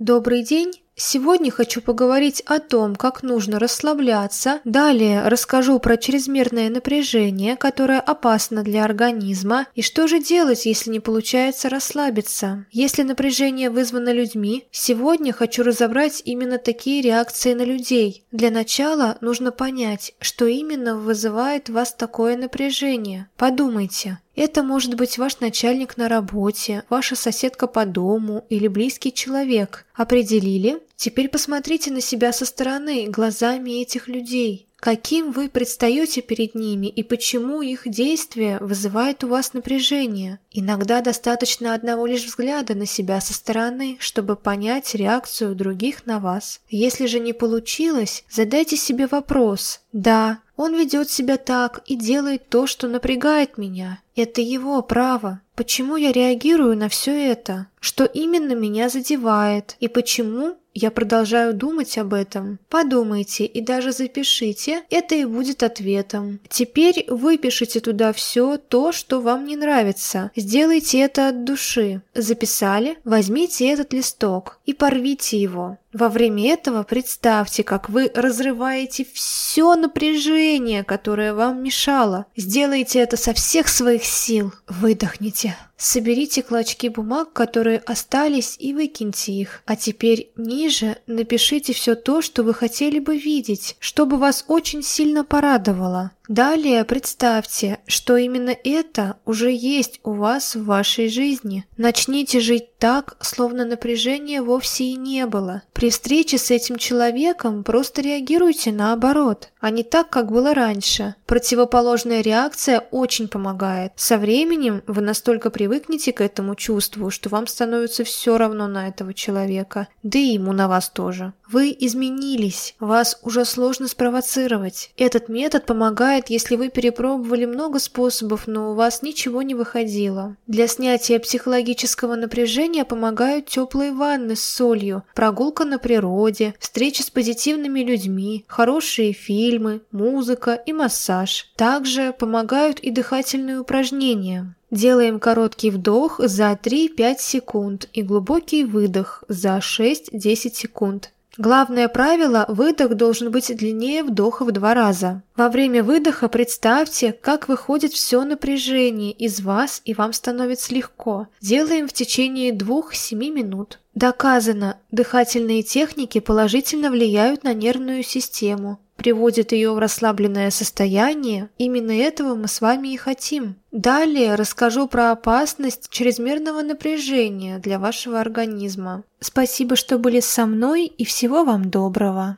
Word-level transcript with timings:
Добрый 0.00 0.42
день! 0.42 0.72
Сегодня 0.96 1.50
хочу 1.50 1.82
поговорить 1.82 2.42
о 2.46 2.58
том, 2.58 2.96
как 2.96 3.22
нужно 3.22 3.58
расслабляться. 3.58 4.60
Далее 4.64 5.28
расскажу 5.28 5.78
про 5.78 5.98
чрезмерное 5.98 6.70
напряжение, 6.70 7.54
которое 7.54 8.00
опасно 8.00 8.62
для 8.62 8.84
организма, 8.84 9.66
и 9.74 9.82
что 9.82 10.06
же 10.08 10.18
делать, 10.18 10.64
если 10.64 10.88
не 10.90 11.00
получается 11.00 11.68
расслабиться. 11.68 12.64
Если 12.70 13.02
напряжение 13.02 13.68
вызвано 13.68 14.10
людьми, 14.10 14.64
сегодня 14.70 15.34
хочу 15.34 15.62
разобрать 15.62 16.22
именно 16.24 16.56
такие 16.56 17.02
реакции 17.02 17.52
на 17.52 17.62
людей. 17.62 18.24
Для 18.32 18.50
начала 18.50 19.18
нужно 19.20 19.52
понять, 19.52 20.14
что 20.18 20.46
именно 20.46 20.96
вызывает 20.96 21.68
вас 21.68 21.92
такое 21.92 22.38
напряжение. 22.38 23.28
Подумайте, 23.36 24.18
это 24.36 24.62
может 24.62 24.94
быть 24.94 25.18
ваш 25.18 25.40
начальник 25.40 25.96
на 25.96 26.08
работе, 26.08 26.84
ваша 26.88 27.16
соседка 27.16 27.66
по 27.66 27.84
дому 27.84 28.44
или 28.48 28.68
близкий 28.68 29.12
человек. 29.12 29.86
Определили? 29.94 30.80
Теперь 30.96 31.28
посмотрите 31.28 31.90
на 31.90 32.00
себя 32.00 32.32
со 32.32 32.44
стороны, 32.46 33.06
глазами 33.08 33.82
этих 33.82 34.08
людей. 34.08 34.68
Каким 34.80 35.30
вы 35.30 35.50
предстаете 35.50 36.22
перед 36.22 36.54
ними 36.54 36.86
и 36.86 37.02
почему 37.02 37.60
их 37.60 37.82
действия 37.86 38.58
вызывают 38.60 39.22
у 39.24 39.28
вас 39.28 39.52
напряжение? 39.52 40.40
Иногда 40.50 41.02
достаточно 41.02 41.74
одного 41.74 42.06
лишь 42.06 42.24
взгляда 42.24 42.74
на 42.74 42.86
себя 42.86 43.20
со 43.20 43.34
стороны, 43.34 43.98
чтобы 44.00 44.36
понять 44.36 44.94
реакцию 44.94 45.54
других 45.54 46.06
на 46.06 46.18
вас. 46.18 46.60
Если 46.70 47.04
же 47.06 47.20
не 47.20 47.34
получилось, 47.34 48.24
задайте 48.30 48.76
себе 48.76 49.06
вопрос 49.06 49.82
«Да, 49.92 50.38
он 50.56 50.76
ведет 50.76 51.10
себя 51.10 51.36
так 51.38 51.82
и 51.86 51.96
делает 51.96 52.48
то, 52.48 52.66
что 52.66 52.86
напрягает 52.86 53.56
меня. 53.56 54.00
Это 54.14 54.42
его 54.42 54.82
право. 54.82 55.40
Почему 55.54 55.96
я 55.96 56.12
реагирую 56.12 56.76
на 56.76 56.90
все 56.90 57.12
это? 57.30 57.68
Что 57.80 58.04
именно 58.04 58.54
меня 58.54 58.90
задевает? 58.90 59.76
И 59.80 59.88
почему 59.88 60.56
я 60.74 60.90
продолжаю 60.90 61.54
думать 61.54 61.98
об 61.98 62.14
этом. 62.14 62.58
Подумайте 62.68 63.44
и 63.44 63.60
даже 63.60 63.92
запишите, 63.92 64.82
это 64.90 65.14
и 65.14 65.24
будет 65.24 65.62
ответом. 65.62 66.40
Теперь 66.48 67.04
выпишите 67.08 67.80
туда 67.80 68.12
все 68.12 68.56
то, 68.56 68.92
что 68.92 69.20
вам 69.20 69.46
не 69.46 69.56
нравится. 69.56 70.30
Сделайте 70.36 71.00
это 71.00 71.28
от 71.28 71.44
души. 71.44 72.02
Записали? 72.14 72.98
Возьмите 73.04 73.68
этот 73.68 73.92
листок 73.92 74.58
и 74.66 74.74
порвите 74.74 75.40
его. 75.40 75.78
Во 75.92 76.08
время 76.08 76.52
этого 76.52 76.84
представьте, 76.84 77.64
как 77.64 77.88
вы 77.88 78.10
разрываете 78.14 79.04
все 79.12 79.74
напряжение, 79.74 80.84
которое 80.84 81.34
вам 81.34 81.62
мешало. 81.62 82.26
Сделайте 82.36 83.00
это 83.00 83.16
со 83.16 83.34
всех 83.34 83.66
своих 83.66 84.04
сил. 84.04 84.52
Выдохните. 84.68 85.56
Соберите 85.80 86.42
клочки 86.42 86.88
бумаг, 86.88 87.32
которые 87.32 87.78
остались, 87.78 88.54
и 88.58 88.74
выкиньте 88.74 89.32
их. 89.32 89.62
А 89.64 89.76
теперь 89.76 90.30
ниже 90.36 90.98
напишите 91.06 91.72
все 91.72 91.94
то, 91.94 92.20
что 92.20 92.42
вы 92.42 92.52
хотели 92.52 92.98
бы 92.98 93.16
видеть, 93.16 93.76
чтобы 93.80 94.18
вас 94.18 94.44
очень 94.46 94.82
сильно 94.82 95.24
порадовало. 95.24 96.10
Далее 96.28 96.84
представьте, 96.84 97.78
что 97.86 98.18
именно 98.18 98.54
это 98.62 99.16
уже 99.24 99.50
есть 99.50 100.00
у 100.04 100.12
вас 100.12 100.54
в 100.54 100.64
вашей 100.66 101.08
жизни. 101.08 101.64
Начните 101.78 102.40
жить 102.40 102.76
так, 102.78 103.16
словно 103.20 103.64
напряжения 103.64 104.42
вовсе 104.42 104.84
и 104.84 104.96
не 104.96 105.26
было. 105.26 105.62
При 105.80 105.88
встрече 105.88 106.36
с 106.36 106.50
этим 106.50 106.76
человеком 106.76 107.64
просто 107.64 108.02
реагируйте 108.02 108.70
наоборот, 108.70 109.48
а 109.60 109.70
не 109.70 109.82
так, 109.82 110.10
как 110.10 110.30
было 110.30 110.52
раньше. 110.52 111.14
Противоположная 111.24 112.20
реакция 112.20 112.80
очень 112.90 113.28
помогает. 113.28 113.92
Со 113.96 114.18
временем 114.18 114.82
вы 114.86 115.00
настолько 115.00 115.48
привыкнете 115.48 116.12
к 116.12 116.20
этому 116.20 116.54
чувству, 116.54 117.10
что 117.10 117.30
вам 117.30 117.46
становится 117.46 118.04
все 118.04 118.36
равно 118.36 118.66
на 118.66 118.88
этого 118.88 119.14
человека, 119.14 119.88
да 120.02 120.18
и 120.18 120.34
ему 120.34 120.52
на 120.52 120.68
вас 120.68 120.90
тоже. 120.90 121.32
Вы 121.50 121.74
изменились, 121.80 122.76
вас 122.78 123.18
уже 123.22 123.44
сложно 123.44 123.88
спровоцировать. 123.88 124.92
Этот 124.96 125.28
метод 125.28 125.66
помогает, 125.66 126.30
если 126.30 126.56
вы 126.56 126.68
перепробовали 126.68 127.44
много 127.44 127.80
способов, 127.80 128.46
но 128.46 128.70
у 128.70 128.74
вас 128.74 129.02
ничего 129.02 129.42
не 129.42 129.56
выходило. 129.56 130.36
Для 130.46 130.68
снятия 130.68 131.18
психологического 131.18 132.14
напряжения 132.14 132.84
помогают 132.84 133.46
теплые 133.46 133.92
ванны 133.92 134.36
с 134.36 134.44
солью, 134.44 135.02
прогулка 135.14 135.64
на 135.70 135.78
природе, 135.78 136.54
встречи 136.58 137.00
с 137.00 137.08
позитивными 137.08 137.80
людьми, 137.80 138.44
хорошие 138.48 139.14
фильмы, 139.14 139.80
музыка 139.92 140.54
и 140.66 140.74
массаж. 140.74 141.50
Также 141.56 142.12
помогают 142.12 142.80
и 142.80 142.90
дыхательные 142.90 143.60
упражнения. 143.60 144.54
Делаем 144.70 145.18
короткий 145.18 145.70
вдох 145.70 146.20
за 146.20 146.52
3-5 146.52 147.16
секунд 147.18 147.88
и 147.92 148.02
глубокий 148.02 148.64
выдох 148.64 149.24
за 149.28 149.58
6-10 149.58 150.34
секунд. 150.54 151.12
Главное 151.38 151.88
правило– 151.88 152.44
выдох 152.48 152.94
должен 152.94 153.30
быть 153.30 153.54
длиннее 153.56 154.02
вдоха 154.02 154.44
в 154.44 154.52
два 154.52 154.74
раза. 154.74 155.22
Во 155.36 155.48
время 155.48 155.82
выдоха 155.82 156.28
представьте, 156.28 157.12
как 157.12 157.48
выходит 157.48 157.92
все 157.92 158.24
напряжение 158.24 159.12
из 159.12 159.40
вас 159.40 159.80
и 159.84 159.94
вам 159.94 160.12
становится 160.12 160.74
легко. 160.74 161.28
Делаем 161.40 161.86
в 161.86 161.92
течение 161.92 162.52
2-7 162.52 163.14
минут. 163.30 163.78
Доказано, 163.94 164.78
дыхательные 164.90 165.62
техники 165.62 166.20
положительно 166.20 166.90
влияют 166.90 167.44
на 167.44 167.54
нервную 167.54 168.02
систему, 168.02 168.78
приводят 169.00 169.52
ее 169.52 169.72
в 169.72 169.78
расслабленное 169.78 170.50
состояние. 170.50 171.48
Именно 171.56 171.92
этого 171.92 172.34
мы 172.34 172.48
с 172.48 172.60
вами 172.60 172.88
и 172.88 172.98
хотим. 172.98 173.56
Далее 173.72 174.34
расскажу 174.34 174.88
про 174.88 175.10
опасность 175.10 175.88
чрезмерного 175.88 176.60
напряжения 176.60 177.58
для 177.58 177.78
вашего 177.78 178.20
организма. 178.20 179.04
Спасибо, 179.18 179.74
что 179.74 179.96
были 179.98 180.20
со 180.20 180.44
мной 180.44 180.84
и 180.84 181.06
всего 181.06 181.44
вам 181.44 181.70
доброго. 181.70 182.36